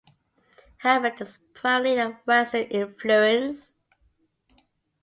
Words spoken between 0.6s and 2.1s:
However, this is primarily a